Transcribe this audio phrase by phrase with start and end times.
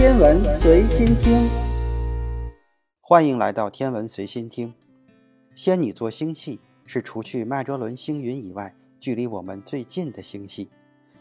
[0.00, 1.46] 天文随心听，
[3.02, 4.72] 欢迎来到天文随心听。
[5.54, 10.70] 仙女座星系是除去麦哲伦星云以外，距离我们最近的星系。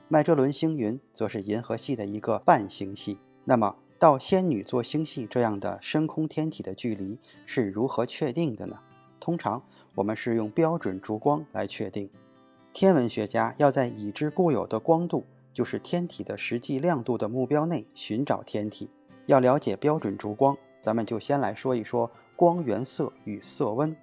[0.07, 3.19] 麦哲伦星云则是银河系的一个半星系。
[3.43, 8.79] 那么，到仙女座星系这样的深空天体的距离是如何确定的呢？
[9.19, 9.61] 通常
[9.95, 12.09] 我们是用标准烛光来确定。
[12.71, 15.25] 天文学家要在已知固有的光度。
[15.59, 18.91] 就是天体的实际亮度的目标内寻找天体。
[19.25, 23.93] 要了解标准烛光，咱们就先来说一说光源色与色温。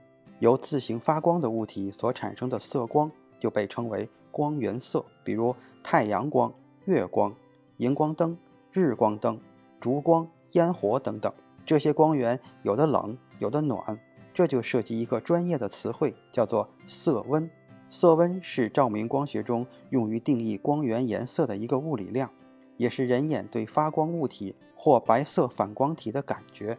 [0.40, 6.52] 由自行发光的物体所产生的色光就被称为光源色，比如太阳光、
[6.84, 7.34] 月光、
[7.78, 8.36] 荧光灯、
[8.70, 9.40] 日光灯、
[9.80, 11.32] 烛光、烟火等等。
[11.64, 13.98] 这些光源有的冷，有的暖，
[14.34, 17.50] 这就涉及一个专业的词汇，叫做色温。
[17.88, 22.30] 色温是照明光学中用于定义光源颜色的一个物理量，
[22.76, 26.78] 也是人眼对发光物体或白色反光体的感觉。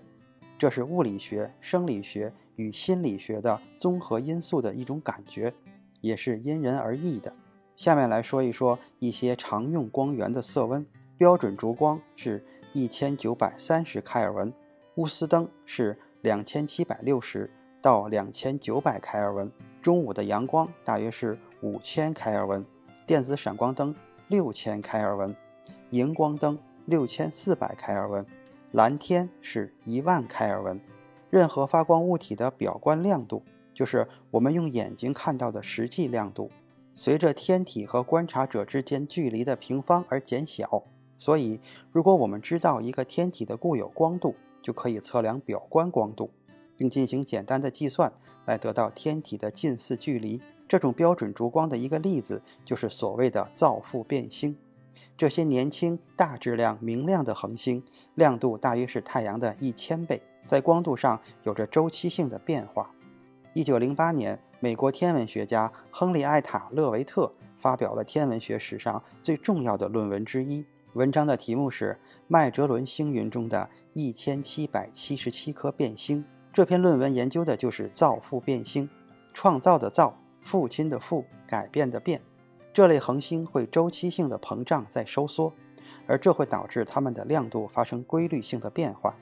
[0.58, 5.54] 这是物理学、生理学与心理学的综合因素的一种感觉，
[6.02, 7.36] 也是因人而异的。
[7.76, 10.86] 下面来说一说一些常用光源的色温。
[11.18, 14.54] 标准烛光是一千九百三十开尔文，
[14.96, 17.50] 钨丝灯是两千七百六十
[17.82, 19.52] 到两千九百开尔文。
[19.88, 22.66] 中午的阳光大约是五千开尔文，
[23.06, 23.96] 电子闪光灯
[24.28, 25.34] 六千开尔文，
[25.92, 28.26] 荧光灯六千四百开尔文，
[28.74, 30.82] 蓝天是一万开尔文。
[31.30, 33.44] 任何发光物体的表观亮度，
[33.74, 36.52] 就是我们用眼睛看到的实际亮度，
[36.94, 40.84] 随着天体和观察者之间距离的平方而减小。
[41.18, 41.62] 所以，
[41.94, 46.32] 如果我们知道一个天体的固有光度，就可以测量表观光度。
[46.78, 48.14] 并进行简单的计算，
[48.46, 50.42] 来得到天体的近似距离。
[50.68, 54.58] 这种标准烛光的一个例子就是所谓的造父变星。
[55.18, 57.84] 这些年轻、大质量、明亮的恒星，
[58.16, 62.92] 亮度大约是太阳的一千倍，在光度上有着周期性的变化。
[63.54, 70.66] 一九零八年，美国天文学家亨利·艾塔勒维特发表了天文学史上最重要的论文之一。
[70.94, 76.24] 文章的题目是《麦哲伦星云中的一千七百七十七颗变星》。
[76.58, 78.90] 这篇论文研究的就是造父变星，
[79.32, 82.24] 创造的造，父亲的父，改变的变。
[82.74, 85.54] 这类恒星会周期性的膨胀再收缩，
[86.08, 89.16] 而这会导致它们的亮度发生规律性的变化。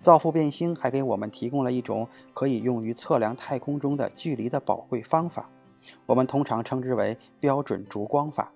[0.00, 5.50] 造父变星还给我们提供了一种可以用于测量太空中的距离的宝贵方法，
[6.06, 8.54] 我们通常称之为标准烛光法。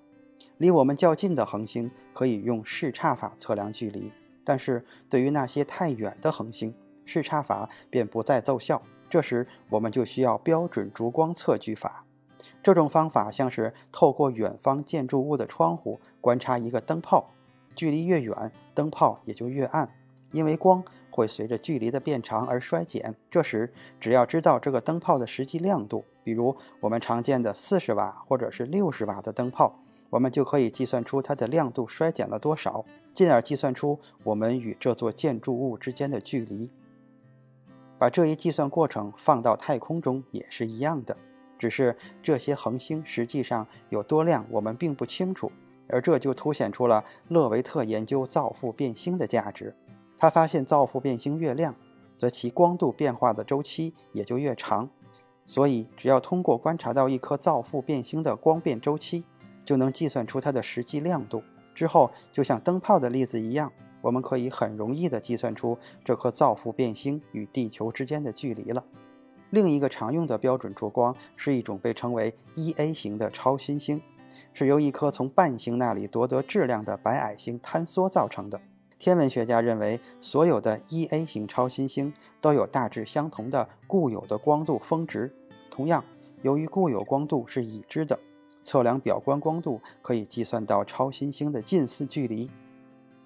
[0.56, 6.74] 离我们较近的恒星可以用视差法测量距离，但是对于那些太远的恒星，
[7.08, 12.04] 视差法便不再奏效，这时我们就需要标准烛光测距法。
[12.62, 17.30] 这种方法像是透过远方建筑物的窗户观察一个灯泡，
[17.74, 19.94] 距离越远，灯泡也就越暗，
[20.32, 23.16] 因为光会随着距离的变长而衰减。
[23.30, 29.80] 这时只要知道这个灯泡的实际亮度，比如我们常见的四十瓦或者是六十瓦的灯泡，
[30.10, 36.70] 我们就可以计算出它的亮度衰减了多少，进而计算出我们与这座建筑物之间的距离。
[37.98, 41.16] 把这一计算过程放到太空中也是一样的，
[41.59, 45.50] 只是这些恒星实际上有多亮，我们并不清楚。
[45.91, 49.75] 而这就凸显出了勒维特研究造父变星的价值。
[50.19, 51.75] 他发现造父变星越亮，
[52.16, 54.91] 则其光度变化的周期也就越长。
[55.47, 59.25] 所以，只要通过观察到一颗造父变星的光变周期，
[59.65, 61.42] 就能计算出它的实际亮度。
[61.75, 63.72] 之后，就像灯泡的例子一样。
[64.08, 68.82] 我们可以很容易地计算出这颗造父变星与地球之间的距离了。
[69.50, 74.00] 另一个常用的标准烛光是一种被称为 Ia 型的超新星，
[74.54, 78.62] 是由一颗从伴星那里夺得质量的白矮星坍缩造成的。
[78.98, 85.34] 天文学家认为，所有的 Ia 型超新星都有大致相同的固有的光度峰值。
[85.70, 86.02] 同样，
[86.41, 88.18] 由于固有光度是已知的，
[88.62, 92.50] 测量表观光度可以计算到超新星的近似距离。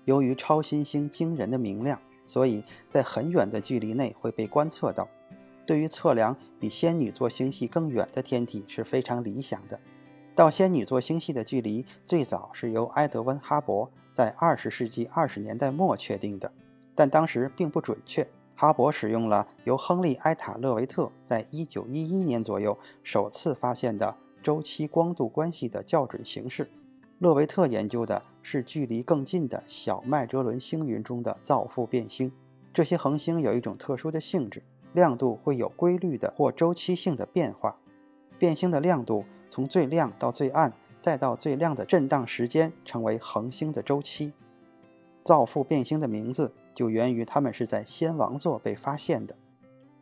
[0.04, 5.08] 由于超新星惊人的明亮，所以在很远的距离内会被观测到。
[5.64, 9.80] 对于测量比仙女座星系更远的天体是非常理想的。
[10.34, 16.52] 到仙女座星系的距离最早是由埃德温·哈勃在20世纪20年代末确定的，
[16.94, 18.28] 但当时并不准确。
[18.54, 26.70] 哈勃使用了由亨利·埃塔勒维特在1911年左右首次发现的周期光度关系的校准形式。
[27.22, 32.32] 勒维特研究的是距离更近的小麦哲伦星云中的造父变星。
[32.74, 37.76] 这些恒星有一种特殊的性质，亮度会有规律的或周期性的变化。
[38.40, 44.32] 变星的亮度从最亮到最暗，再到最亮的震荡时间，成为恒星的周期。
[45.22, 49.36] 造父变星的名字就源于它们是在仙王座被发现的。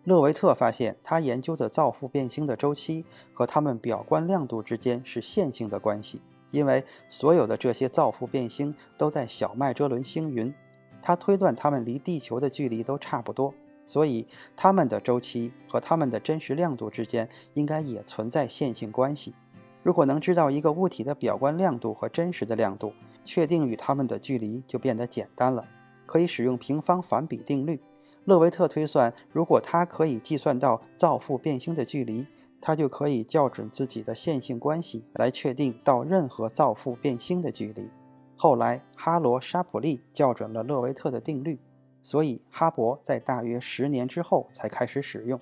[0.04, 10.54] 勒维特发现，他研究的造父变星的周期和它们表观亮度之间是线性的关系，因为所有的这些造父变星都在小麦哲伦星云。
[11.02, 13.54] 他推断它们离地球的距离都差不多，
[13.86, 19.34] 所以它们的周期和它们的真实亮度之间应该也存在线性关系。
[19.82, 22.92] 如果能知道一个物体的表观亮度和真实的亮度，
[23.24, 25.66] 确定与它们的距离就变得简单了，
[26.04, 27.80] 可以使用平方反比定律。
[28.26, 32.26] 勒维特推算，如果他可以计算到造父变星的距离，
[32.60, 37.90] 他就可以校准自己的线性关系来确定到任何造父变星的距离。
[38.36, 41.58] 后来，哈罗·沙普利校准了勒维特的定律，
[42.02, 45.40] 所以哈勃在大约十年之后才开始使用。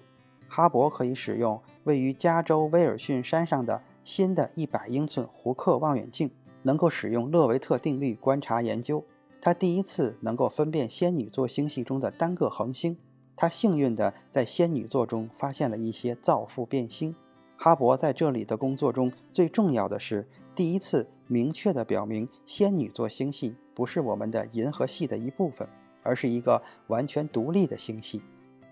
[0.48, 6.30] 哈勃可以使用位于加州威尔逊山上的新的一百英寸胡克望远镜，
[6.62, 9.04] 能够使用勒维特定律观察研究。
[9.40, 12.98] 他第一次能够分辨仙女座星系中的单个恒星。
[13.40, 17.14] 他幸运地在仙女座中发现了一些造父变星。
[17.56, 25.68] 哈勃在这里的工作中最重要的是第一次明确地表明仙女座星系不是我们的银河系的一部分，
[26.02, 28.22] 而是一个完全独立的星系。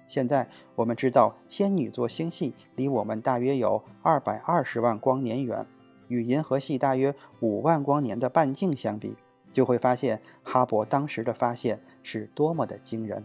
[0.08, 5.64] 现在我们知道仙女座星系离我们大约有二百二十万光年远，
[6.08, 9.16] 与银河系大约五万光年的半径相比。
[9.52, 13.24] 就会发现哈勃当时的发现是多么的惊人。